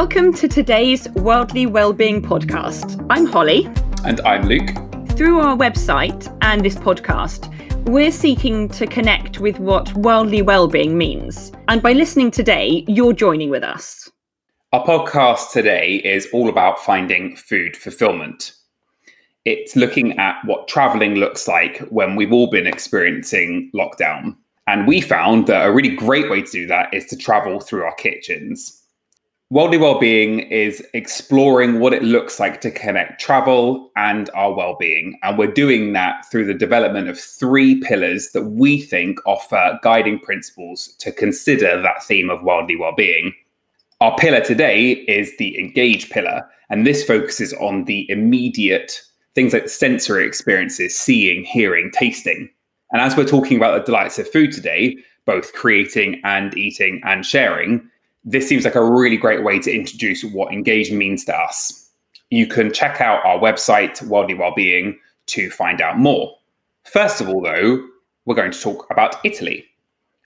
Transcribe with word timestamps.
Welcome 0.00 0.32
to 0.34 0.46
today's 0.46 1.08
Worldly 1.08 1.66
Wellbeing 1.66 2.22
podcast. 2.22 3.04
I'm 3.10 3.26
Holly. 3.26 3.66
And 4.04 4.20
I'm 4.20 4.46
Luke. 4.46 4.68
Through 5.16 5.40
our 5.40 5.56
website 5.56 6.32
and 6.40 6.64
this 6.64 6.76
podcast, 6.76 7.52
we're 7.88 8.12
seeking 8.12 8.68
to 8.68 8.86
connect 8.86 9.40
with 9.40 9.58
what 9.58 9.92
worldly 9.94 10.40
well-being 10.40 10.96
means. 10.96 11.50
And 11.66 11.82
by 11.82 11.94
listening 11.94 12.30
today, 12.30 12.84
you're 12.86 13.12
joining 13.12 13.50
with 13.50 13.64
us. 13.64 14.08
Our 14.72 14.86
podcast 14.86 15.50
today 15.50 15.96
is 16.04 16.28
all 16.32 16.48
about 16.48 16.78
finding 16.78 17.34
food 17.34 17.76
fulfillment. 17.76 18.52
It's 19.44 19.74
looking 19.74 20.16
at 20.16 20.36
what 20.44 20.68
traveling 20.68 21.16
looks 21.16 21.48
like 21.48 21.78
when 21.88 22.14
we've 22.14 22.32
all 22.32 22.50
been 22.50 22.68
experiencing 22.68 23.72
lockdown. 23.74 24.36
And 24.68 24.86
we 24.86 25.00
found 25.00 25.48
that 25.48 25.66
a 25.66 25.72
really 25.72 25.96
great 25.96 26.30
way 26.30 26.42
to 26.42 26.50
do 26.52 26.68
that 26.68 26.94
is 26.94 27.06
to 27.06 27.16
travel 27.16 27.58
through 27.58 27.82
our 27.82 27.96
kitchens. 27.96 28.77
Worldly 29.50 29.78
Wellbeing 29.78 30.40
is 30.40 30.86
exploring 30.92 31.80
what 31.80 31.94
it 31.94 32.02
looks 32.02 32.38
like 32.38 32.60
to 32.60 32.70
connect 32.70 33.18
travel 33.18 33.90
and 33.96 34.28
our 34.34 34.52
well-being. 34.52 35.18
And 35.22 35.38
we're 35.38 35.50
doing 35.50 35.94
that 35.94 36.26
through 36.30 36.44
the 36.44 36.52
development 36.52 37.08
of 37.08 37.18
three 37.18 37.80
pillars 37.80 38.32
that 38.32 38.44
we 38.44 38.82
think 38.82 39.18
offer 39.24 39.78
guiding 39.82 40.18
principles 40.18 40.88
to 40.98 41.10
consider 41.10 41.80
that 41.80 42.02
theme 42.02 42.28
of 42.28 42.42
worldly 42.42 42.76
well-being. 42.76 43.32
Our 44.02 44.14
pillar 44.18 44.42
today 44.42 44.90
is 44.90 45.34
the 45.38 45.58
engage 45.58 46.10
pillar, 46.10 46.46
and 46.68 46.86
this 46.86 47.02
focuses 47.02 47.54
on 47.54 47.84
the 47.84 48.04
immediate 48.10 49.00
things 49.34 49.54
like 49.54 49.70
sensory 49.70 50.26
experiences, 50.26 50.94
seeing, 50.94 51.44
hearing, 51.44 51.90
tasting. 51.90 52.50
And 52.92 53.00
as 53.00 53.16
we're 53.16 53.24
talking 53.24 53.56
about 53.56 53.78
the 53.78 53.84
delights 53.90 54.18
of 54.18 54.28
food 54.28 54.52
today, 54.52 54.98
both 55.24 55.54
creating 55.54 56.20
and 56.22 56.54
eating 56.54 57.00
and 57.04 57.24
sharing, 57.24 57.88
this 58.28 58.46
seems 58.46 58.64
like 58.64 58.74
a 58.74 58.84
really 58.84 59.16
great 59.16 59.42
way 59.42 59.58
to 59.58 59.74
introduce 59.74 60.22
what 60.22 60.52
engage 60.52 60.92
means 60.92 61.24
to 61.24 61.34
us. 61.34 61.90
You 62.30 62.46
can 62.46 62.72
check 62.72 63.00
out 63.00 63.24
our 63.24 63.38
website, 63.38 64.02
Worldly 64.02 64.34
Wellbeing, 64.34 64.98
to 65.28 65.50
find 65.50 65.80
out 65.80 65.98
more. 65.98 66.36
First 66.84 67.22
of 67.22 67.28
all, 67.28 67.40
though, 67.40 67.82
we're 68.26 68.34
going 68.34 68.52
to 68.52 68.60
talk 68.60 68.86
about 68.90 69.16
Italy 69.24 69.64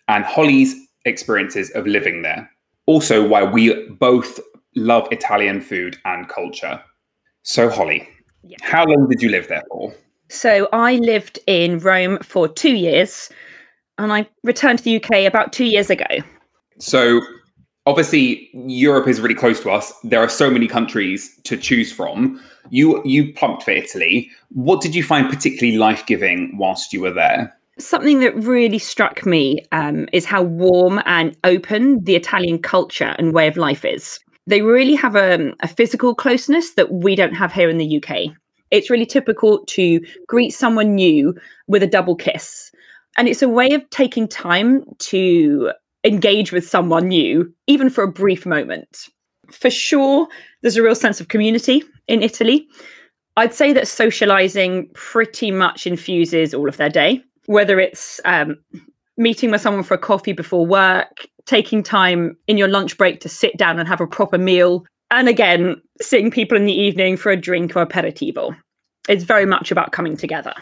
and 0.09 0.25
Holly's 0.25 0.75
experiences 1.05 1.71
of 1.71 1.87
living 1.87 2.23
there. 2.23 2.51
Also, 2.87 3.27
why 3.27 3.45
we 3.45 3.89
both 3.91 4.41
love 4.75 5.07
Italian 5.13 5.61
food 5.61 5.97
and 6.05 6.29
culture. 6.29 6.83
So, 7.45 7.69
Holly, 7.69 8.09
yeah. 8.43 8.57
how 8.63 8.85
long 8.85 9.09
did 9.09 9.23
you 9.23 9.29
live 9.29 9.47
there 9.47 9.63
for? 9.71 9.95
So, 10.29 10.69
I 10.73 10.97
lived 10.97 11.39
in 11.47 11.79
Rome 11.79 12.19
for 12.19 12.49
two 12.49 12.75
years 12.75 13.31
and 13.99 14.13
I 14.13 14.29
returned 14.43 14.81
to 14.81 14.85
the 14.85 14.97
UK 14.97 15.25
about 15.25 15.53
two 15.53 15.67
years 15.67 15.89
ago. 15.89 16.07
So, 16.79 17.21
obviously 17.87 18.51
Europe 18.53 19.09
is 19.09 19.21
really 19.21 19.35
close 19.35 19.61
to 19.61 19.71
us. 19.71 19.93
There 20.05 20.21
are 20.21 20.29
so 20.29 20.51
many 20.51 20.69
countries 20.69 21.37
to 21.45 21.57
choose 21.57 21.93
from. 21.93 22.41
You 22.71 23.03
you 23.05 23.33
plumped 23.33 23.65
for 23.65 23.73
Italy. 23.73 24.31
What 24.51 24.81
did 24.81 24.95
you 24.95 25.03
find 25.03 25.29
particularly 25.29 25.79
life 25.79 26.07
giving 26.07 26.57
whilst 26.57 26.93
you 26.93 27.01
were 27.01 27.13
there? 27.13 27.57
Something 27.79 28.21
that 28.21 28.37
really 28.37 28.79
struck 28.79 29.25
me 29.27 29.65
um, 29.73 30.09
is 30.13 30.25
how 30.25 30.43
warm 30.43 31.01
and 31.07 31.37
open 31.43 32.05
the 32.05 32.15
Italian 32.15 32.59
culture 32.59 33.15
and 33.19 33.33
way 33.33 33.49
of 33.49 33.57
life 33.57 33.85
is. 33.85 34.21
They 34.47 34.63
really 34.63 34.95
have 34.95 35.17
a, 35.17 35.53
a 35.61 35.69
physical 35.69 36.15
closeness 36.15 36.75
that 36.75 36.93
we 36.93 37.17
don't 37.17 37.35
have 37.35 37.53
here 37.53 37.71
in 37.71 37.79
the 37.79 37.97
UK. 38.03 38.37
It's 38.71 38.91
really 38.91 39.07
typical 39.07 39.65
to 39.67 40.01
greet 40.27 40.51
someone 40.51 40.95
new 40.95 41.35
with 41.67 41.83
a 41.83 41.87
double 41.87 42.15
kiss. 42.15 42.71
And 43.17 43.29
it's 43.29 43.43
a 43.43 43.49
way 43.49 43.71
of 43.73 43.89
taking 43.91 44.29
time 44.29 44.85
to 44.99 45.73
engage 46.05 46.53
with 46.53 46.69
someone 46.69 47.09
new, 47.09 47.53
even 47.67 47.91
for 47.91 48.05
a 48.05 48.11
brief 48.11 48.47
moment. 48.47 49.09
For 49.51 49.71
sure, 49.71 50.29
there's 50.61 50.77
a 50.77 50.83
real 50.83 50.95
sense 50.95 51.21
of 51.21 51.29
community 51.29 51.83
in 52.09 52.23
Italy. 52.23 52.67
I'd 53.37 53.55
say 53.55 53.73
that 53.73 53.89
socializing 53.89 54.91
pretty 54.95 55.51
much 55.51 55.87
infuses 55.87 56.55
all 56.55 56.69
of 56.69 56.77
their 56.77 56.91
day, 56.91 57.23
whether 57.47 57.81
it's 57.81 58.21
um, 58.25 58.59
meeting 59.17 59.51
with 59.51 59.61
someone 59.61 59.85
for 59.85 59.95
a 59.95 59.99
coffee 59.99 60.33
before 60.33 60.67
work, 60.67 61.27
taking 61.47 61.83
time 61.83 62.37
in 62.47 62.57
your 62.57 62.69
lunch 62.69 62.99
break 62.99 63.21
to 63.21 63.29
sit 63.29 63.57
down 63.57 63.79
and 63.79 63.89
have 63.89 64.01
a 64.01 64.07
proper 64.07 64.39
meal, 64.39 64.85
and 65.11 65.29
again, 65.29 65.81
seeing 66.01 66.31
people 66.31 66.57
in 66.57 66.65
the 66.65 66.73
evening 66.73 67.17
for 67.17 67.31
a 67.31 67.37
drink 67.37 67.77
or 67.77 67.87
aperitivo. 67.87 68.57
It's 69.09 69.25
very 69.25 69.47
much 69.47 69.71
about 69.71 69.93
coming 69.93 70.17
together. 70.17 70.55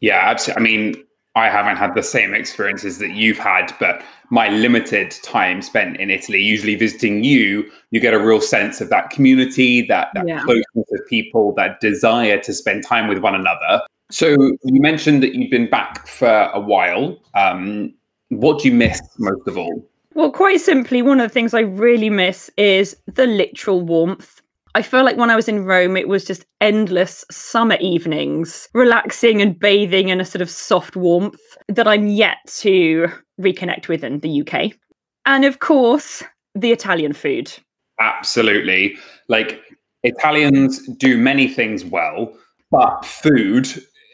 Yeah, 0.00 0.20
absolutely. 0.22 0.60
I 0.60 0.62
mean, 0.62 1.04
I 1.34 1.48
haven't 1.48 1.76
had 1.76 1.94
the 1.94 2.02
same 2.02 2.34
experiences 2.34 2.98
that 2.98 3.10
you've 3.10 3.38
had, 3.38 3.72
but 3.78 4.02
my 4.30 4.48
limited 4.48 5.12
time 5.22 5.62
spent 5.62 5.96
in 5.98 6.10
Italy, 6.10 6.42
usually 6.42 6.74
visiting 6.74 7.22
you, 7.22 7.70
you 7.90 8.00
get 8.00 8.12
a 8.12 8.18
real 8.18 8.40
sense 8.40 8.80
of 8.80 8.90
that 8.90 9.10
community, 9.10 9.82
that, 9.82 10.08
that 10.14 10.26
yeah. 10.26 10.42
closeness 10.42 10.90
of 10.92 11.06
people, 11.08 11.54
that 11.54 11.80
desire 11.80 12.38
to 12.40 12.52
spend 12.52 12.84
time 12.84 13.08
with 13.08 13.18
one 13.18 13.34
another. 13.34 13.82
So 14.10 14.30
you 14.64 14.80
mentioned 14.80 15.22
that 15.22 15.34
you've 15.34 15.50
been 15.50 15.70
back 15.70 16.06
for 16.06 16.50
a 16.52 16.60
while. 16.60 17.18
Um, 17.34 17.94
what 18.30 18.60
do 18.60 18.68
you 18.68 18.74
miss 18.74 19.00
most 19.18 19.46
of 19.46 19.56
all? 19.56 19.86
Well, 20.14 20.32
quite 20.32 20.60
simply, 20.60 21.02
one 21.02 21.20
of 21.20 21.28
the 21.28 21.32
things 21.32 21.54
I 21.54 21.60
really 21.60 22.10
miss 22.10 22.50
is 22.56 22.96
the 23.06 23.26
literal 23.26 23.80
warmth 23.80 24.42
I 24.74 24.82
feel 24.82 25.04
like 25.04 25.16
when 25.16 25.30
I 25.30 25.36
was 25.36 25.48
in 25.48 25.64
Rome, 25.64 25.96
it 25.96 26.08
was 26.08 26.24
just 26.24 26.44
endless 26.60 27.24
summer 27.30 27.76
evenings, 27.80 28.68
relaxing 28.74 29.40
and 29.42 29.58
bathing 29.58 30.08
in 30.08 30.20
a 30.20 30.24
sort 30.24 30.42
of 30.42 30.50
soft 30.50 30.96
warmth 30.96 31.40
that 31.68 31.88
I'm 31.88 32.08
yet 32.08 32.38
to 32.58 33.08
reconnect 33.40 33.88
with 33.88 34.04
in 34.04 34.20
the 34.20 34.42
UK. 34.42 34.72
And 35.26 35.44
of 35.44 35.58
course, 35.58 36.22
the 36.54 36.72
Italian 36.72 37.12
food. 37.12 37.52
Absolutely. 38.00 38.96
Like 39.28 39.62
Italians 40.02 40.86
do 40.96 41.18
many 41.18 41.48
things 41.48 41.84
well, 41.84 42.32
but 42.70 43.04
food 43.04 43.68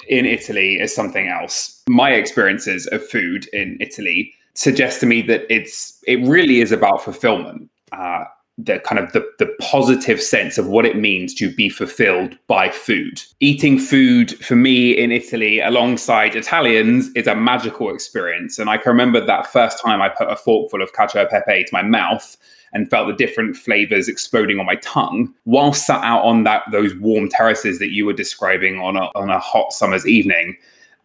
in 0.09 0.27
Italy 0.27 0.77
is 0.77 0.95
something 0.95 1.29
else. 1.29 1.83
My 1.89 2.13
experiences 2.13 2.87
of 2.89 3.07
food 3.07 3.49
in 3.53 3.77
Italy 3.81 4.33
suggest 4.55 5.01
to 5.01 5.07
me 5.07 5.23
that 5.23 5.43
it's 5.51 5.99
it 6.07 6.21
really 6.27 6.61
is 6.61 6.73
about 6.73 7.03
fulfillment. 7.03 7.71
Uh, 7.93 8.25
the 8.57 8.79
kind 8.81 8.99
of 9.01 9.13
the, 9.13 9.27
the 9.39 9.53
positive 9.61 10.23
sense 10.23 10.59
of 10.59 10.69
what 10.69 10.87
it 10.87 10.97
means 10.97 11.35
to 11.35 11.53
be 11.53 11.69
fulfilled 11.69 12.39
by 12.47 12.69
food. 12.69 13.21
Eating 13.41 13.79
food 13.79 14.33
for 14.45 14.55
me 14.55 14.93
in 14.93 15.11
Italy 15.11 15.61
alongside 15.61 16.37
Italians 16.37 17.11
is 17.17 17.27
a 17.27 17.35
magical 17.35 17.93
experience. 17.93 18.59
And 18.59 18.71
I 18.71 18.77
can 18.77 18.91
remember 18.91 19.25
that 19.25 19.49
first 19.49 19.83
time 19.83 20.01
I 20.01 20.09
put 20.09 20.31
a 20.31 20.37
forkful 20.37 20.83
of 20.83 20.93
cacio 20.93 21.25
e 21.25 21.29
pepe 21.29 21.65
to 21.65 21.71
my 21.73 21.83
mouth 21.83 22.37
and 22.73 22.91
felt 22.91 23.09
the 23.09 23.15
different 23.15 23.57
flavors 23.57 24.09
exploding 24.09 24.59
on 24.59 24.67
my 24.67 24.77
tongue 24.77 25.33
while 25.45 25.73
sat 25.73 26.03
out 26.05 26.25
on 26.25 26.45
that 26.45 26.63
those 26.71 26.95
warm 26.97 27.29
terraces 27.29 27.79
that 27.79 27.91
you 27.91 28.05
were 28.07 28.13
describing 28.13 28.79
on 28.81 28.97
a, 28.97 29.11
on 29.15 29.31
a 29.31 29.39
hot 29.39 29.73
summer's 29.73 30.07
evening. 30.07 30.57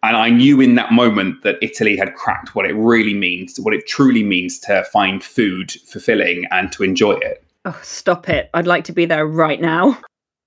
And 0.02 0.16
I 0.16 0.30
knew 0.30 0.60
in 0.60 0.76
that 0.76 0.92
moment 0.92 1.42
that 1.42 1.56
Italy 1.60 1.96
had 1.96 2.14
cracked 2.14 2.54
what 2.54 2.64
it 2.64 2.74
really 2.74 3.14
means, 3.14 3.60
what 3.60 3.74
it 3.74 3.86
truly 3.86 4.22
means 4.22 4.58
to 4.60 4.84
find 4.84 5.22
food 5.22 5.72
fulfilling 5.84 6.46
and 6.50 6.72
to 6.72 6.82
enjoy 6.82 7.12
it. 7.12 7.44
Oh, 7.66 7.78
stop 7.82 8.28
it. 8.28 8.48
I'd 8.54 8.66
like 8.66 8.84
to 8.84 8.92
be 8.92 9.04
there 9.04 9.26
right 9.26 9.60
now. 9.60 9.98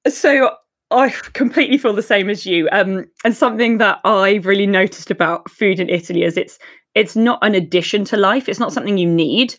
So 0.07 0.51
I 0.89 1.09
completely 1.33 1.77
feel 1.77 1.93
the 1.93 2.01
same 2.01 2.29
as 2.29 2.45
you. 2.45 2.67
Um, 2.71 3.05
and 3.23 3.35
something 3.35 3.77
that 3.77 3.99
I've 4.03 4.45
really 4.45 4.67
noticed 4.67 5.11
about 5.11 5.49
food 5.49 5.79
in 5.79 5.89
Italy 5.89 6.23
is 6.23 6.37
it's 6.37 6.57
it's 6.95 7.15
not 7.15 7.39
an 7.41 7.55
addition 7.55 8.05
to 8.05 8.17
life. 8.17 8.47
It's 8.47 8.59
not 8.59 8.71
something 8.71 8.97
you 8.97 9.09
need. 9.09 9.55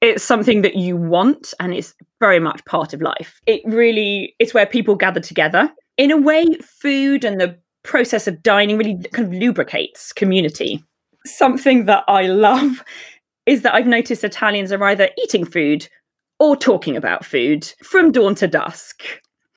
It's 0.00 0.22
something 0.22 0.62
that 0.62 0.76
you 0.76 0.96
want, 0.96 1.52
and 1.58 1.74
it's 1.74 1.94
very 2.20 2.38
much 2.38 2.64
part 2.66 2.94
of 2.94 3.02
life. 3.02 3.40
It 3.46 3.62
really 3.64 4.34
it's 4.38 4.54
where 4.54 4.66
people 4.66 4.94
gather 4.94 5.20
together. 5.20 5.70
In 5.96 6.12
a 6.12 6.16
way, 6.16 6.46
food 6.80 7.24
and 7.24 7.40
the 7.40 7.58
process 7.82 8.26
of 8.26 8.42
dining 8.42 8.76
really 8.78 8.98
kind 9.12 9.28
of 9.28 9.34
lubricates 9.34 10.12
community. 10.12 10.82
Something 11.26 11.86
that 11.86 12.04
I 12.08 12.26
love 12.26 12.84
is 13.46 13.62
that 13.62 13.74
I've 13.74 13.86
noticed 13.86 14.24
Italians 14.24 14.72
are 14.72 14.84
either 14.84 15.08
eating 15.18 15.44
food 15.44 15.88
or 16.38 16.56
talking 16.56 16.96
about 16.96 17.24
food 17.24 17.72
from 17.82 18.12
dawn 18.12 18.34
to 18.36 18.46
dusk. 18.46 19.02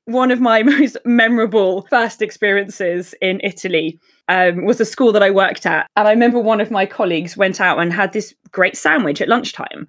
One 0.06 0.30
of 0.30 0.40
my 0.40 0.62
most 0.64 0.96
memorable 1.04 1.86
first 1.90 2.22
experiences 2.22 3.14
in 3.20 3.40
Italy 3.44 3.98
um, 4.28 4.64
was 4.64 4.80
a 4.80 4.84
school 4.84 5.12
that 5.12 5.22
I 5.22 5.30
worked 5.30 5.66
at. 5.66 5.86
And 5.96 6.08
I 6.08 6.10
remember 6.10 6.40
one 6.40 6.60
of 6.60 6.70
my 6.70 6.86
colleagues 6.86 7.36
went 7.36 7.60
out 7.60 7.78
and 7.78 7.92
had 7.92 8.12
this 8.12 8.34
great 8.50 8.76
sandwich 8.76 9.20
at 9.20 9.28
lunchtime. 9.28 9.86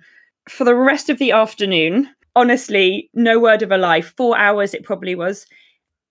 For 0.50 0.66
the 0.66 0.76
rest 0.76 1.10
of 1.10 1.18
the 1.18 1.32
afternoon, 1.32 2.10
honestly, 2.36 3.10
no 3.14 3.40
word 3.40 3.62
of 3.62 3.72
a 3.72 3.78
lie, 3.78 4.02
four 4.02 4.38
hours 4.38 4.74
it 4.74 4.84
probably 4.84 5.16
was. 5.16 5.46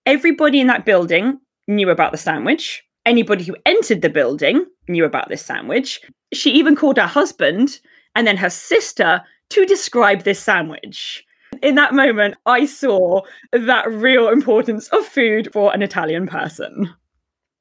Everybody 0.05 0.59
in 0.59 0.67
that 0.67 0.85
building 0.85 1.39
knew 1.67 1.89
about 1.89 2.11
the 2.11 2.17
sandwich. 2.17 2.83
Anybody 3.05 3.43
who 3.43 3.55
entered 3.65 4.01
the 4.01 4.09
building 4.09 4.65
knew 4.87 5.05
about 5.05 5.29
this 5.29 5.43
sandwich. 5.43 6.01
She 6.33 6.51
even 6.51 6.75
called 6.75 6.97
her 6.97 7.07
husband 7.07 7.79
and 8.15 8.25
then 8.25 8.37
her 8.37 8.49
sister 8.49 9.21
to 9.49 9.65
describe 9.65 10.23
this 10.23 10.39
sandwich. 10.39 11.25
In 11.61 11.75
that 11.75 11.93
moment, 11.93 12.35
I 12.45 12.65
saw 12.65 13.21
that 13.51 13.89
real 13.91 14.29
importance 14.29 14.87
of 14.89 15.05
food 15.05 15.49
for 15.53 15.73
an 15.73 15.81
Italian 15.81 16.27
person. 16.27 16.89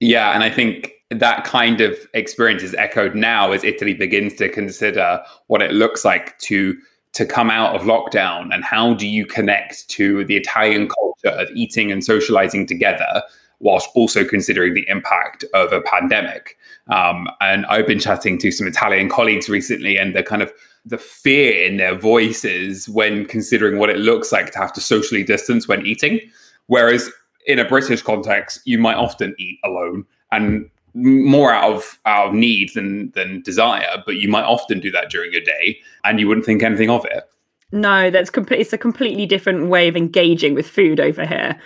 Yeah, 0.00 0.32
and 0.32 0.42
I 0.42 0.50
think 0.50 0.92
that 1.10 1.44
kind 1.44 1.80
of 1.80 1.96
experience 2.14 2.62
is 2.62 2.74
echoed 2.74 3.14
now 3.14 3.52
as 3.52 3.64
Italy 3.64 3.94
begins 3.94 4.34
to 4.34 4.48
consider 4.48 5.22
what 5.48 5.62
it 5.62 5.72
looks 5.72 6.04
like 6.04 6.38
to 6.40 6.76
to 7.12 7.26
come 7.26 7.50
out 7.50 7.76
of 7.76 7.82
lockdown 7.82 8.54
and 8.54 8.64
how 8.64 8.94
do 8.94 9.06
you 9.06 9.26
connect 9.26 9.86
to 9.90 10.24
the 10.24 10.36
Italian 10.36 10.88
culture 10.88 11.36
of 11.36 11.50
eating 11.54 11.92
and 11.92 12.02
socializing 12.02 12.66
together 12.66 13.22
whilst 13.62 13.88
also 13.94 14.24
considering 14.24 14.74
the 14.74 14.84
impact 14.88 15.44
of 15.54 15.72
a 15.72 15.80
pandemic. 15.80 16.58
Um, 16.88 17.28
and 17.40 17.64
I've 17.66 17.86
been 17.86 18.00
chatting 18.00 18.36
to 18.38 18.50
some 18.50 18.66
Italian 18.66 19.08
colleagues 19.08 19.48
recently, 19.48 19.96
and 19.96 20.14
the 20.14 20.22
kind 20.22 20.42
of 20.42 20.52
the 20.84 20.98
fear 20.98 21.64
in 21.64 21.76
their 21.76 21.94
voices 21.94 22.88
when 22.88 23.24
considering 23.24 23.78
what 23.78 23.88
it 23.88 23.98
looks 23.98 24.32
like 24.32 24.50
to 24.52 24.58
have 24.58 24.72
to 24.74 24.80
socially 24.80 25.22
distance 25.22 25.68
when 25.68 25.86
eating. 25.86 26.20
Whereas 26.66 27.08
in 27.46 27.58
a 27.58 27.64
British 27.64 28.02
context, 28.02 28.60
you 28.64 28.78
might 28.78 28.96
often 28.96 29.34
eat 29.38 29.58
alone 29.64 30.04
and 30.32 30.68
more 30.94 31.52
out 31.52 31.72
of 31.72 31.98
out 32.04 32.28
of 32.28 32.34
need 32.34 32.70
than 32.74 33.10
than 33.12 33.42
desire, 33.42 34.02
but 34.04 34.16
you 34.16 34.28
might 34.28 34.44
often 34.44 34.80
do 34.80 34.90
that 34.90 35.08
during 35.08 35.32
your 35.32 35.40
day, 35.40 35.78
and 36.04 36.20
you 36.20 36.28
wouldn't 36.28 36.44
think 36.44 36.62
anything 36.62 36.90
of 36.90 37.04
it. 37.06 37.24
No, 37.72 38.10
that's 38.10 38.28
complete. 38.28 38.60
It's 38.60 38.72
a 38.74 38.78
completely 38.78 39.24
different 39.24 39.68
way 39.68 39.88
of 39.88 39.96
engaging 39.96 40.54
with 40.54 40.68
food 40.68 41.00
over 41.00 41.24
here, 41.24 41.58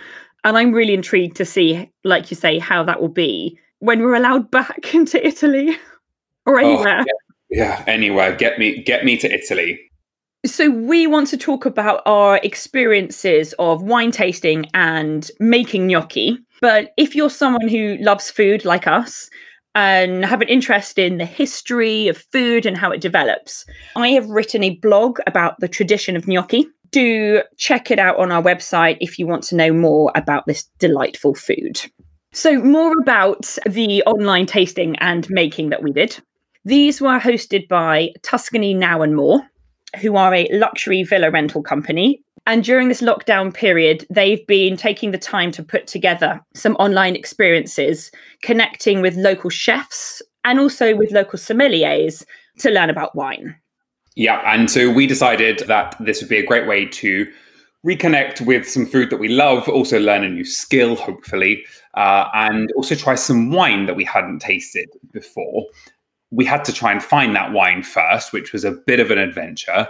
and 0.43 0.57
I'm 0.57 0.71
really 0.71 0.93
intrigued 0.93 1.37
to 1.37 1.45
see, 1.45 1.91
like 2.03 2.31
you 2.31 2.35
say, 2.35 2.59
how 2.59 2.83
that 2.83 3.01
will 3.01 3.09
be 3.09 3.59
when 3.79 4.01
we're 4.01 4.15
allowed 4.15 4.49
back 4.51 4.93
into 4.93 5.25
Italy 5.25 5.77
or 6.45 6.59
oh, 6.59 6.65
anywhere. 6.65 7.01
Oh, 7.01 7.05
yeah, 7.49 7.77
yeah, 7.79 7.83
anywhere. 7.87 8.35
Get 8.35 8.59
me, 8.59 8.81
get 8.83 9.05
me 9.05 9.17
to 9.17 9.31
Italy. 9.31 9.79
So, 10.45 10.69
we 10.69 11.07
want 11.07 11.27
to 11.29 11.37
talk 11.37 11.65
about 11.65 12.01
our 12.05 12.37
experiences 12.37 13.53
of 13.59 13.81
wine 13.81 14.11
tasting 14.11 14.67
and 14.73 15.29
making 15.39 15.87
gnocchi. 15.87 16.37
But 16.61 16.93
if 16.97 17.15
you're 17.15 17.29
someone 17.29 17.67
who 17.67 17.97
loves 17.99 18.31
food 18.31 18.63
like 18.63 18.87
us 18.87 19.29
and 19.75 20.25
have 20.25 20.41
an 20.41 20.47
interest 20.47 20.97
in 20.97 21.17
the 21.17 21.25
history 21.25 22.07
of 22.07 22.17
food 22.31 22.65
and 22.65 22.77
how 22.77 22.91
it 22.91 23.01
develops, 23.01 23.65
I 23.95 24.09
have 24.09 24.29
written 24.29 24.63
a 24.63 24.75
blog 24.77 25.19
about 25.27 25.59
the 25.59 25.67
tradition 25.67 26.15
of 26.15 26.27
gnocchi. 26.27 26.67
Do 26.91 27.43
check 27.57 27.91
it 27.91 27.99
out 27.99 28.17
on 28.17 28.31
our 28.31 28.41
website 28.41 28.97
if 29.01 29.19
you 29.19 29.27
want 29.27 29.43
to 29.43 29.55
know 29.55 29.73
more 29.73 30.11
about 30.15 30.45
this 30.45 30.63
delightful 30.79 31.33
food. 31.33 31.81
So, 32.33 32.61
more 32.61 32.93
about 33.01 33.57
the 33.65 34.03
online 34.03 34.45
tasting 34.45 34.95
and 34.97 35.29
making 35.29 35.69
that 35.69 35.81
we 35.81 35.91
did. 35.91 36.17
These 36.65 36.99
were 37.01 37.19
hosted 37.19 37.67
by 37.67 38.11
Tuscany 38.23 38.73
Now 38.73 39.01
and 39.01 39.15
More, 39.15 39.41
who 40.01 40.17
are 40.17 40.35
a 40.35 40.49
luxury 40.51 41.03
villa 41.03 41.31
rental 41.31 41.63
company. 41.63 42.21
And 42.45 42.63
during 42.63 42.87
this 42.87 43.01
lockdown 43.01 43.53
period, 43.53 44.05
they've 44.09 44.45
been 44.47 44.77
taking 44.77 45.11
the 45.11 45.17
time 45.17 45.51
to 45.51 45.63
put 45.63 45.87
together 45.87 46.41
some 46.53 46.75
online 46.75 47.15
experiences, 47.15 48.11
connecting 48.41 49.01
with 49.01 49.15
local 49.15 49.49
chefs 49.49 50.21
and 50.43 50.59
also 50.59 50.95
with 50.95 51.11
local 51.11 51.39
sommeliers 51.39 52.23
to 52.59 52.69
learn 52.69 52.89
about 52.89 53.15
wine. 53.15 53.55
Yeah. 54.17 54.41
And 54.45 54.69
so 54.69 54.91
we 54.91 55.07
decided 55.07 55.59
that 55.67 55.95
this 55.99 56.21
would 56.21 56.29
be 56.29 56.37
a 56.37 56.45
great 56.45 56.67
way 56.67 56.85
to 56.85 57.31
reconnect 57.85 58.41
with 58.41 58.67
some 58.67 58.85
food 58.85 59.09
that 59.11 59.17
we 59.17 59.29
love, 59.29 59.69
also 59.69 59.99
learn 59.99 60.23
a 60.23 60.29
new 60.29 60.43
skill, 60.43 60.95
hopefully, 60.95 61.63
uh, 61.93 62.27
and 62.33 62.71
also 62.75 62.95
try 62.95 63.15
some 63.15 63.51
wine 63.51 63.85
that 63.85 63.95
we 63.95 64.03
hadn't 64.03 64.39
tasted 64.39 64.89
before 65.11 65.65
we 66.31 66.45
had 66.45 66.65
to 66.65 66.73
try 66.73 66.91
and 66.91 67.01
find 67.01 67.35
that 67.35 67.53
wine 67.53 67.83
first, 67.83 68.33
which 68.33 68.51
was 68.51 68.63
a 68.63 68.71
bit 68.71 68.99
of 68.99 69.11
an 69.11 69.17
adventure. 69.17 69.87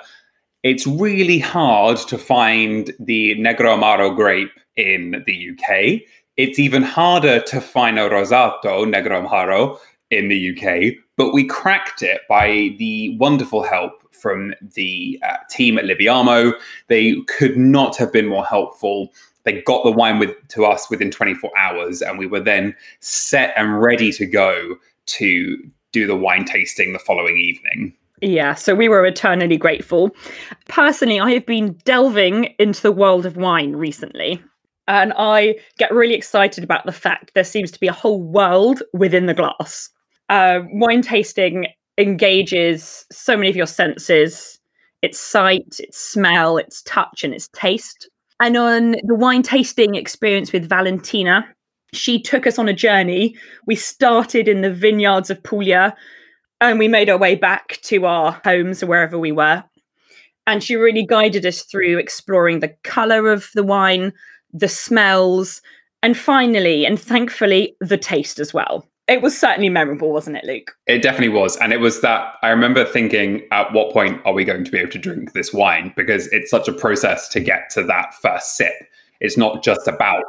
It's 0.63 0.85
really 0.85 1.39
hard 1.39 1.97
to 1.97 2.17
find 2.17 2.91
the 2.99 3.35
Negro 3.35 3.77
Amaro 3.77 4.15
grape 4.15 4.51
in 4.75 5.23
the 5.25 5.51
UK. 5.51 6.01
It's 6.35 6.59
even 6.59 6.83
harder 6.83 7.39
to 7.41 7.61
find 7.61 7.97
a 7.97 8.09
Rosato 8.09 8.85
Negro 8.85 9.27
Amaro 9.27 9.79
in 10.11 10.29
the 10.29 10.57
UK, 10.57 10.95
but 11.15 11.33
we 11.33 11.45
cracked 11.45 12.01
it 12.01 12.21
by 12.29 12.75
the 12.77 13.17
wonderful 13.17 13.63
help 13.63 14.03
from 14.13 14.53
the 14.75 15.19
uh, 15.23 15.37
team 15.49 15.77
at 15.77 15.85
Liviamo. 15.85 16.53
They 16.87 17.21
could 17.27 17.57
not 17.57 17.95
have 17.97 18.11
been 18.11 18.27
more 18.27 18.45
helpful. 18.45 19.13
They 19.43 19.61
got 19.61 19.83
the 19.83 19.91
wine 19.91 20.19
with 20.19 20.35
to 20.49 20.65
us 20.65 20.89
within 20.89 21.11
24 21.11 21.51
hours, 21.57 22.01
and 22.01 22.17
we 22.17 22.27
were 22.27 22.39
then 22.39 22.75
set 22.99 23.53
and 23.55 23.81
ready 23.81 24.11
to 24.13 24.25
go 24.25 24.75
to 25.07 25.57
do 25.91 26.05
the 26.05 26.15
wine 26.15 26.45
tasting 26.45 26.93
the 26.93 26.99
following 26.99 27.37
evening. 27.37 27.93
Yeah, 28.21 28.55
so 28.55 28.73
we 28.73 28.89
were 28.89 29.05
eternally 29.05 29.57
grateful. 29.57 30.15
Personally, 30.67 31.19
I 31.19 31.31
have 31.33 31.45
been 31.45 31.73
delving 31.85 32.55
into 32.57 32.81
the 32.81 32.91
world 32.91 33.25
of 33.25 33.37
wine 33.37 33.75
recently, 33.75 34.43
and 34.87 35.13
I 35.17 35.55
get 35.77 35.93
really 35.93 36.15
excited 36.15 36.63
about 36.63 36.85
the 36.85 36.91
fact 36.91 37.33
there 37.35 37.43
seems 37.43 37.71
to 37.71 37.79
be 37.79 37.87
a 37.87 37.93
whole 37.93 38.21
world 38.21 38.81
within 38.93 39.27
the 39.27 39.33
glass. 39.33 39.89
Uh, 40.29 40.61
wine 40.71 41.01
tasting 41.01 41.67
engages 41.97 43.05
so 43.11 43.35
many 43.35 43.49
of 43.49 43.55
your 43.55 43.65
senses 43.65 44.59
its 45.03 45.19
sight, 45.19 45.79
its 45.79 45.99
smell, 45.99 46.57
its 46.57 46.81
touch, 46.81 47.23
and 47.23 47.33
its 47.33 47.47
taste. 47.49 48.09
And 48.39 48.57
on 48.57 48.95
the 49.03 49.15
wine 49.15 49.43
tasting 49.43 49.95
experience 49.95 50.51
with 50.51 50.67
Valentina, 50.67 51.47
she 51.93 52.21
took 52.21 52.47
us 52.47 52.59
on 52.59 52.67
a 52.67 52.73
journey. 52.73 53.35
We 53.65 53.75
started 53.75 54.47
in 54.47 54.61
the 54.61 54.73
vineyards 54.73 55.29
of 55.29 55.41
Puglia 55.43 55.95
and 56.59 56.79
we 56.79 56.87
made 56.87 57.09
our 57.09 57.17
way 57.17 57.35
back 57.35 57.79
to 57.83 58.05
our 58.05 58.41
homes 58.43 58.81
or 58.81 58.87
wherever 58.87 59.17
we 59.17 59.31
were. 59.31 59.63
And 60.45 60.63
she 60.63 60.75
really 60.75 61.05
guided 61.05 61.45
us 61.45 61.61
through 61.63 61.97
exploring 61.97 62.59
the 62.59 62.75
color 62.83 63.31
of 63.31 63.49
the 63.53 63.63
wine, 63.63 64.13
the 64.53 64.69
smells, 64.69 65.61
and 66.01 66.17
finally, 66.17 66.85
and 66.85 66.99
thankfully, 66.99 67.75
the 67.81 67.97
taste 67.97 68.39
as 68.39 68.53
well. 68.53 68.87
It 69.07 69.21
was 69.21 69.37
certainly 69.37 69.69
memorable, 69.69 70.11
wasn't 70.11 70.35
it, 70.35 70.43
Luke? 70.43 70.75
It 70.85 71.01
definitely 71.01 71.29
was. 71.29 71.55
And 71.57 71.71
it 71.71 71.79
was 71.79 72.01
that 72.01 72.33
I 72.41 72.49
remember 72.49 72.83
thinking, 72.83 73.41
at 73.51 73.71
what 73.71 73.93
point 73.93 74.21
are 74.25 74.33
we 74.33 74.43
going 74.43 74.65
to 74.65 74.71
be 74.71 74.79
able 74.79 74.91
to 74.91 74.99
drink 74.99 75.31
this 75.31 75.53
wine? 75.53 75.93
Because 75.95 76.27
it's 76.27 76.51
such 76.51 76.67
a 76.67 76.73
process 76.73 77.29
to 77.29 77.39
get 77.39 77.69
to 77.71 77.83
that 77.83 78.13
first 78.15 78.57
sip. 78.57 78.73
It's 79.21 79.37
not 79.37 79.63
just 79.63 79.87
about 79.87 80.23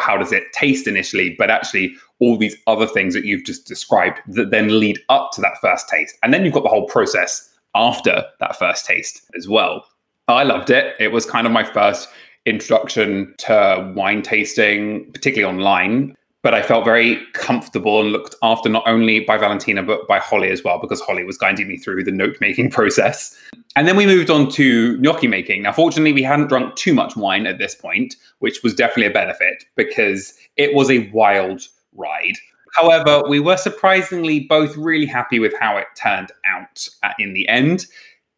how 0.00 0.16
does 0.16 0.32
it 0.32 0.44
taste 0.52 0.88
initially, 0.88 1.36
but 1.38 1.48
actually 1.48 1.94
all 2.18 2.36
these 2.36 2.56
other 2.66 2.86
things 2.86 3.14
that 3.14 3.24
you've 3.24 3.44
just 3.44 3.66
described 3.66 4.20
that 4.28 4.50
then 4.50 4.80
lead 4.80 4.98
up 5.08 5.30
to 5.32 5.40
that 5.40 5.58
first 5.60 5.88
taste. 5.88 6.16
And 6.22 6.34
then 6.34 6.44
you've 6.44 6.54
got 6.54 6.64
the 6.64 6.68
whole 6.68 6.86
process 6.86 7.50
after 7.76 8.24
that 8.40 8.58
first 8.58 8.84
taste 8.84 9.22
as 9.36 9.48
well. 9.48 9.86
I 10.26 10.42
loved 10.42 10.70
it. 10.70 10.96
It 10.98 11.12
was 11.12 11.24
kind 11.24 11.46
of 11.46 11.52
my 11.52 11.64
first 11.64 12.08
introduction 12.46 13.34
to 13.38 13.92
wine 13.94 14.22
tasting, 14.22 15.10
particularly 15.12 15.54
online 15.54 16.16
but 16.44 16.52
I 16.52 16.62
felt 16.62 16.84
very 16.84 17.20
comfortable 17.32 18.02
and 18.02 18.12
looked 18.12 18.34
after 18.42 18.68
not 18.68 18.86
only 18.86 19.20
by 19.20 19.38
Valentina, 19.38 19.82
but 19.82 20.06
by 20.06 20.18
Holly 20.18 20.50
as 20.50 20.62
well, 20.62 20.78
because 20.78 21.00
Holly 21.00 21.24
was 21.24 21.38
guiding 21.38 21.66
me 21.68 21.78
through 21.78 22.04
the 22.04 22.12
note 22.12 22.36
making 22.38 22.70
process. 22.78 23.34
And 23.76 23.88
then 23.88 23.96
we 23.96 24.04
moved 24.04 24.28
on 24.28 24.50
to 24.50 24.98
gnocchi 24.98 25.26
making. 25.26 25.62
Now, 25.62 25.72
fortunately, 25.72 26.12
we 26.12 26.22
hadn't 26.22 26.48
drunk 26.48 26.76
too 26.76 26.92
much 26.92 27.16
wine 27.16 27.46
at 27.46 27.56
this 27.56 27.74
point, 27.74 28.16
which 28.40 28.62
was 28.62 28.74
definitely 28.74 29.06
a 29.06 29.10
benefit 29.10 29.64
because 29.74 30.34
it 30.56 30.74
was 30.74 30.90
a 30.90 31.10
wild 31.12 31.62
ride. 31.94 32.36
However, 32.76 33.22
we 33.26 33.40
were 33.40 33.56
surprisingly 33.56 34.40
both 34.40 34.76
really 34.76 35.06
happy 35.06 35.38
with 35.38 35.54
how 35.58 35.78
it 35.78 35.86
turned 35.96 36.30
out 36.46 36.86
uh, 37.02 37.12
in 37.18 37.32
the 37.32 37.48
end. 37.48 37.86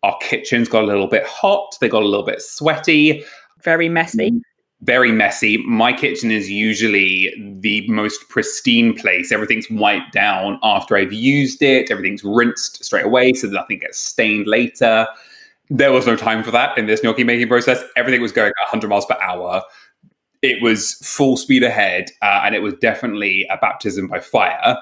Our 0.05 0.17
kitchens 0.19 0.69
got 0.69 0.85
a 0.85 0.87
little 0.87 1.09
bit 1.09 1.27
hot, 1.27 1.77
they 1.81 1.89
got 1.89 2.03
a 2.03 2.07
little 2.07 2.25
bit 2.25 2.41
sweaty. 2.41 3.25
Very 3.65 3.89
messy 3.89 4.43
very 4.83 5.11
messy. 5.11 5.59
My 5.59 5.93
kitchen 5.93 6.31
is 6.31 6.51
usually 6.51 7.33
the 7.61 7.89
most 7.89 8.29
pristine 8.29 8.95
place. 8.95 9.33
Everything's 9.33 9.71
wiped 9.71 10.13
down 10.13 10.59
after 10.63 10.97
I've 10.97 11.13
used 11.13 11.63
it, 11.63 11.91
everything's 11.91 12.23
rinsed 12.23 12.85
straight 12.85 13.07
away 13.07 13.33
so 13.33 13.47
that 13.47 13.55
nothing 13.55 13.79
gets 13.79 13.99
stained 13.99 14.47
later. 14.47 15.07
There 15.71 15.93
was 15.93 16.07
no 16.07 16.15
time 16.15 16.45
for 16.45 16.51
that 16.53 16.77
in 16.79 16.87
this 16.87 17.03
gnocchi 17.03 17.25
making 17.25 17.49
process. 17.49 17.83
Everything 17.97 18.21
was 18.21 18.33
going 18.33 18.53
100 18.71 18.89
miles 18.89 19.07
per 19.07 19.17
hour. 19.21 19.63
It 20.43 20.63
was 20.63 20.95
full 21.03 21.37
speed 21.37 21.63
ahead, 21.63 22.11
uh, 22.23 22.43
and 22.45 22.55
it 22.55 22.63
was 22.63 22.75
definitely 22.75 23.47
a 23.51 23.57
baptism 23.57 24.07
by 24.07 24.21
fire. 24.21 24.77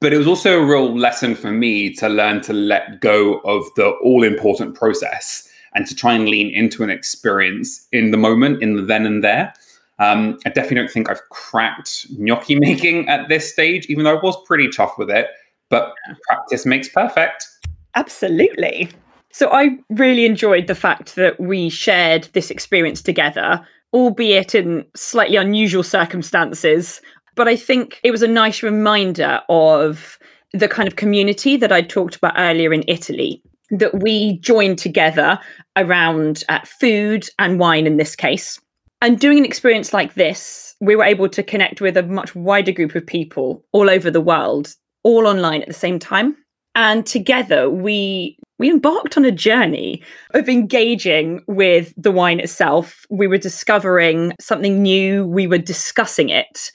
But 0.00 0.14
it 0.14 0.18
was 0.18 0.26
also 0.26 0.58
a 0.58 0.64
real 0.64 0.96
lesson 0.96 1.34
for 1.34 1.50
me 1.50 1.92
to 1.96 2.08
learn 2.08 2.40
to 2.42 2.54
let 2.54 3.00
go 3.00 3.40
of 3.40 3.66
the 3.76 3.90
all 4.02 4.22
important 4.22 4.74
process 4.74 5.49
and 5.74 5.86
to 5.86 5.94
try 5.94 6.14
and 6.14 6.28
lean 6.28 6.50
into 6.50 6.82
an 6.82 6.90
experience 6.90 7.86
in 7.92 8.10
the 8.10 8.16
moment, 8.16 8.62
in 8.62 8.76
the 8.76 8.82
then 8.82 9.06
and 9.06 9.22
there. 9.22 9.52
Um, 9.98 10.38
I 10.46 10.48
definitely 10.48 10.76
don't 10.76 10.90
think 10.90 11.10
I've 11.10 11.28
cracked 11.28 12.06
gnocchi 12.18 12.58
making 12.58 13.08
at 13.08 13.28
this 13.28 13.52
stage, 13.52 13.86
even 13.86 14.04
though 14.04 14.16
I 14.16 14.20
was 14.20 14.36
pretty 14.46 14.68
tough 14.68 14.96
with 14.98 15.10
it. 15.10 15.28
But 15.68 15.92
practice 16.26 16.66
makes 16.66 16.88
perfect. 16.88 17.46
Absolutely. 17.94 18.88
So 19.32 19.48
I 19.50 19.78
really 19.90 20.24
enjoyed 20.24 20.66
the 20.66 20.74
fact 20.74 21.14
that 21.14 21.38
we 21.38 21.68
shared 21.68 22.24
this 22.32 22.50
experience 22.50 23.02
together, 23.02 23.64
albeit 23.92 24.54
in 24.54 24.84
slightly 24.96 25.36
unusual 25.36 25.82
circumstances. 25.82 27.00
But 27.36 27.46
I 27.46 27.54
think 27.54 28.00
it 28.02 28.10
was 28.10 28.22
a 28.22 28.28
nice 28.28 28.62
reminder 28.62 29.40
of 29.48 30.18
the 30.52 30.68
kind 30.68 30.88
of 30.88 30.96
community 30.96 31.56
that 31.58 31.70
I 31.70 31.82
talked 31.82 32.16
about 32.16 32.34
earlier 32.36 32.72
in 32.72 32.82
Italy 32.88 33.40
that 33.70 34.02
we 34.02 34.38
joined 34.38 34.78
together 34.78 35.38
around 35.76 36.44
uh, 36.48 36.60
food 36.64 37.28
and 37.38 37.58
wine 37.58 37.86
in 37.86 37.96
this 37.96 38.16
case. 38.16 38.60
And 39.02 39.18
doing 39.18 39.38
an 39.38 39.44
experience 39.44 39.92
like 39.92 40.14
this, 40.14 40.74
we 40.80 40.94
were 40.94 41.04
able 41.04 41.28
to 41.30 41.42
connect 41.42 41.80
with 41.80 41.96
a 41.96 42.02
much 42.02 42.34
wider 42.34 42.72
group 42.72 42.94
of 42.94 43.06
people 43.06 43.64
all 43.72 43.88
over 43.88 44.10
the 44.10 44.20
world, 44.20 44.74
all 45.04 45.26
online 45.26 45.62
at 45.62 45.68
the 45.68 45.74
same 45.74 45.98
time. 45.98 46.36
And 46.74 47.04
together, 47.06 47.68
we 47.68 48.36
we 48.58 48.70
embarked 48.70 49.16
on 49.16 49.24
a 49.24 49.32
journey 49.32 50.02
of 50.34 50.48
engaging 50.48 51.42
with 51.46 51.94
the 51.96 52.12
wine 52.12 52.40
itself. 52.40 53.06
We 53.08 53.26
were 53.26 53.38
discovering 53.38 54.34
something 54.38 54.82
new, 54.82 55.26
we 55.26 55.46
were 55.46 55.58
discussing 55.58 56.28
it. 56.28 56.70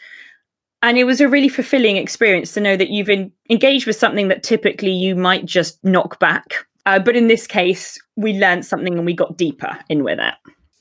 And 0.82 0.98
it 0.98 1.04
was 1.04 1.22
a 1.22 1.30
really 1.30 1.48
fulfilling 1.48 1.98
experience 1.98 2.54
to 2.54 2.60
know 2.60 2.76
that 2.76 2.90
you've 2.90 3.10
engaged 3.50 3.88
with 3.88 3.96
something 3.96 4.28
that 4.30 4.44
typically 4.44 4.92
you 4.92 5.16
might 5.16 5.46
just 5.46 5.84
knock 5.84 6.20
back. 6.20 6.66
Uh, 6.86 7.00
but 7.00 7.16
in 7.16 7.28
this 7.28 7.48
case, 7.48 8.00
we 8.16 8.34
learned 8.34 8.66
something 8.66 8.96
and 8.96 9.06
we 9.06 9.14
got 9.14 9.38
deeper 9.38 9.78
in 9.90 10.04
with 10.04 10.20
it. 10.20 10.34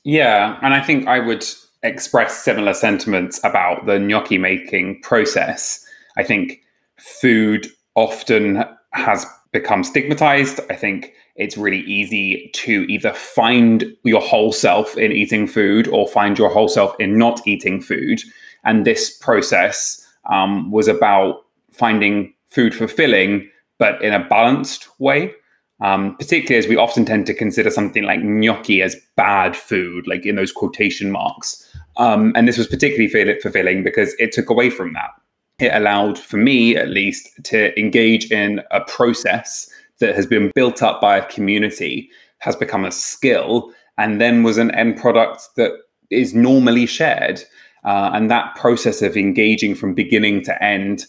Yeah. 0.03 0.59
And 0.61 0.73
I 0.73 0.81
think 0.81 1.07
I 1.07 1.19
would 1.19 1.45
express 1.83 2.43
similar 2.43 2.73
sentiments 2.73 3.39
about 3.43 3.85
the 3.85 3.99
gnocchi 3.99 4.37
making 4.37 5.01
process. 5.01 5.85
I 6.17 6.23
think 6.23 6.61
food 6.97 7.67
often 7.95 8.63
has 8.91 9.25
become 9.51 9.83
stigmatized. 9.83 10.59
I 10.69 10.75
think 10.75 11.13
it's 11.35 11.57
really 11.57 11.81
easy 11.81 12.49
to 12.53 12.85
either 12.89 13.13
find 13.13 13.85
your 14.03 14.21
whole 14.21 14.51
self 14.51 14.97
in 14.97 15.11
eating 15.11 15.47
food 15.47 15.87
or 15.87 16.07
find 16.07 16.37
your 16.37 16.49
whole 16.49 16.67
self 16.67 16.95
in 16.99 17.17
not 17.17 17.45
eating 17.47 17.81
food. 17.81 18.21
And 18.63 18.85
this 18.85 19.15
process 19.17 20.05
um, 20.31 20.71
was 20.71 20.87
about 20.87 21.45
finding 21.71 22.33
food 22.47 22.73
fulfilling, 22.73 23.49
but 23.77 24.01
in 24.01 24.13
a 24.13 24.27
balanced 24.27 24.87
way. 24.99 25.33
Um, 25.81 26.15
particularly 26.15 26.57
as 26.57 26.69
we 26.69 26.77
often 26.77 27.03
tend 27.03 27.25
to 27.25 27.33
consider 27.33 27.69
something 27.69 28.03
like 28.03 28.21
gnocchi 28.23 28.81
as 28.81 28.95
bad 29.17 29.57
food, 29.57 30.07
like 30.07 30.25
in 30.25 30.37
those 30.37 30.53
quotation 30.53 31.11
marks. 31.11 31.69
Um, 31.97 32.31
and 32.35 32.47
this 32.47 32.57
was 32.57 32.67
particularly 32.67 33.39
fulfilling 33.41 33.83
because 33.83 34.15
it 34.17 34.31
took 34.31 34.49
away 34.49 34.69
from 34.69 34.93
that. 34.93 35.11
It 35.59 35.73
allowed, 35.73 36.17
for 36.17 36.37
me 36.37 36.75
at 36.75 36.89
least, 36.89 37.29
to 37.45 37.77
engage 37.79 38.31
in 38.31 38.61
a 38.71 38.81
process 38.81 39.69
that 39.99 40.15
has 40.15 40.25
been 40.25 40.51
built 40.55 40.81
up 40.81 41.01
by 41.01 41.17
a 41.17 41.25
community, 41.25 42.09
has 42.39 42.55
become 42.55 42.85
a 42.85 42.91
skill, 42.91 43.71
and 43.97 44.19
then 44.19 44.43
was 44.43 44.57
an 44.57 44.71
end 44.71 44.97
product 44.97 45.47
that 45.55 45.71
is 46.09 46.33
normally 46.33 46.85
shared. 46.85 47.41
Uh, 47.85 48.11
and 48.13 48.31
that 48.31 48.55
process 48.55 49.01
of 49.01 49.15
engaging 49.15 49.75
from 49.75 49.93
beginning 49.93 50.43
to 50.43 50.63
end, 50.63 51.05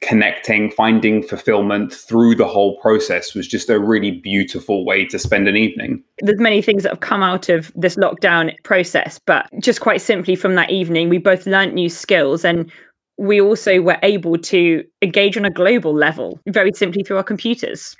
connecting, 0.00 0.70
finding 0.70 1.22
fulfillment 1.22 1.92
through 1.92 2.34
the 2.34 2.46
whole 2.46 2.78
process 2.80 3.34
was 3.34 3.46
just 3.46 3.70
a 3.70 3.78
really 3.78 4.10
beautiful 4.10 4.84
way 4.84 5.04
to 5.06 5.18
spend 5.18 5.48
an 5.48 5.56
evening. 5.56 6.02
There's 6.20 6.40
many 6.40 6.62
things 6.62 6.82
that 6.82 6.90
have 6.90 7.00
come 7.00 7.22
out 7.22 7.48
of 7.48 7.72
this 7.74 7.96
lockdown 7.96 8.54
process, 8.64 9.18
but 9.18 9.48
just 9.60 9.80
quite 9.80 10.00
simply 10.00 10.36
from 10.36 10.54
that 10.56 10.70
evening, 10.70 11.08
we 11.08 11.18
both 11.18 11.46
learnt 11.46 11.74
new 11.74 11.88
skills 11.88 12.44
and 12.44 12.70
we 13.18 13.40
also 13.40 13.80
were 13.80 13.98
able 14.02 14.38
to 14.38 14.84
engage 15.02 15.36
on 15.36 15.44
a 15.44 15.50
global 15.50 15.94
level 15.94 16.40
very 16.48 16.72
simply 16.74 17.02
through 17.02 17.18
our 17.18 17.22
computers. 17.22 17.94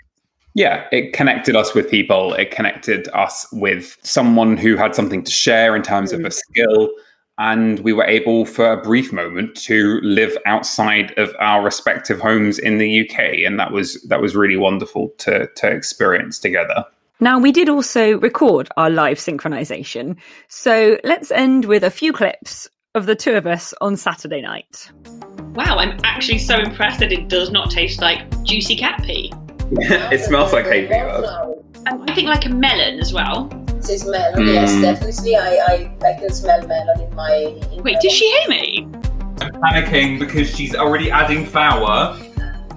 Yeah, 0.54 0.86
it 0.92 1.12
connected 1.12 1.56
us 1.56 1.74
with 1.74 1.90
people. 1.90 2.34
It 2.34 2.50
connected 2.50 3.08
us 3.14 3.46
with 3.52 3.96
someone 4.02 4.56
who 4.56 4.76
had 4.76 4.94
something 4.94 5.22
to 5.24 5.30
share 5.30 5.74
in 5.74 5.82
terms 5.82 6.12
mm. 6.12 6.18
of 6.18 6.24
a 6.26 6.30
skill. 6.30 6.90
And 7.38 7.80
we 7.80 7.92
were 7.92 8.04
able, 8.04 8.44
for 8.44 8.72
a 8.72 8.80
brief 8.80 9.12
moment, 9.12 9.56
to 9.62 10.00
live 10.02 10.36
outside 10.44 11.16
of 11.18 11.34
our 11.40 11.64
respective 11.64 12.20
homes 12.20 12.58
in 12.58 12.78
the 12.78 13.00
UK, 13.00 13.44
and 13.46 13.58
that 13.58 13.72
was 13.72 14.00
that 14.08 14.20
was 14.20 14.36
really 14.36 14.56
wonderful 14.56 15.10
to 15.18 15.48
to 15.56 15.68
experience 15.68 16.38
together. 16.38 16.84
Now, 17.20 17.38
we 17.38 17.52
did 17.52 17.68
also 17.68 18.18
record 18.18 18.68
our 18.76 18.90
live 18.90 19.18
synchronization, 19.18 20.16
so 20.48 20.98
let's 21.04 21.30
end 21.30 21.64
with 21.64 21.84
a 21.84 21.90
few 21.90 22.12
clips 22.12 22.68
of 22.94 23.06
the 23.06 23.16
two 23.16 23.32
of 23.32 23.46
us 23.46 23.72
on 23.80 23.96
Saturday 23.96 24.42
night. 24.42 24.90
Wow, 25.54 25.78
I'm 25.78 25.98
actually 26.04 26.38
so 26.38 26.58
impressed 26.58 27.00
that 27.00 27.12
it 27.12 27.28
does 27.28 27.50
not 27.50 27.70
taste 27.70 28.00
like 28.00 28.28
juicy 28.44 28.76
cat 28.76 29.02
pee. 29.04 29.32
it 29.70 30.20
smells 30.20 30.52
like 30.52 30.66
hay 30.66 30.86
fever. 30.86 31.54
Um, 31.86 32.04
I 32.06 32.14
think 32.14 32.28
like 32.28 32.44
a 32.44 32.50
melon 32.50 33.00
as 33.00 33.12
well. 33.12 33.48
It's 33.88 34.04
melon, 34.04 34.44
mm. 34.44 34.52
yes, 34.52 34.80
definitely. 34.80 35.36
I, 35.36 35.56
I, 35.66 35.96
I 36.06 36.18
can 36.18 36.32
smell 36.32 36.66
melon 36.66 37.00
in 37.00 37.14
my. 37.14 37.32
In 37.72 37.82
Wait, 37.82 37.94
my 37.94 38.00
did 38.00 38.12
she 38.12 38.30
hear 38.30 38.48
me? 38.48 38.88
I'm 39.40 39.52
panicking 39.54 40.18
because 40.18 40.54
she's 40.54 40.74
already 40.74 41.10
adding 41.10 41.44
flour 41.44 42.16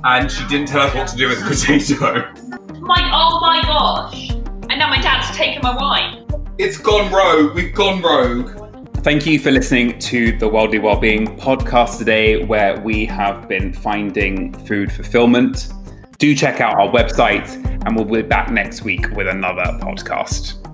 and 0.04 0.32
she 0.32 0.46
didn't 0.48 0.68
tell 0.68 0.82
us 0.82 0.94
what 0.96 1.08
to 1.10 1.18
do 1.18 1.28
with 1.30 1.40
the 1.40 1.46
potato. 1.46 2.32
My, 2.80 3.10
oh 3.14 3.40
my 3.40 3.62
gosh! 3.64 4.32
And 4.70 4.80
now 4.80 4.90
my 4.90 5.02
dad's 5.02 5.36
taken 5.36 5.62
my 5.62 5.76
wine. 5.76 6.26
It's 6.58 6.78
gone 6.78 7.12
rogue. 7.12 7.56
We've 7.56 7.74
gone 7.74 8.02
rogue. 8.02 8.62
Thank 8.98 9.26
you 9.26 9.38
for 9.40 9.52
listening 9.52 10.00
to 10.00 10.36
the 10.38 10.48
Worldly 10.48 10.80
Wellbeing 10.80 11.38
podcast 11.38 12.00
today, 12.00 12.44
where 12.44 12.80
we 12.82 13.06
have 13.06 13.48
been 13.48 13.74
finding 13.74 14.54
food 14.66 14.92
fulfillment. 14.92 15.72
Do 16.18 16.34
check 16.34 16.62
out 16.62 16.80
our 16.80 16.88
website, 16.88 17.48
and 17.86 17.96
we'll 17.96 18.06
be 18.06 18.22
back 18.22 18.50
next 18.50 18.82
week 18.82 19.10
with 19.12 19.28
another 19.28 19.64
podcast. 19.80 20.65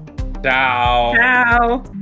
Ciao. 0.44 1.14
Ciao. 1.14 2.01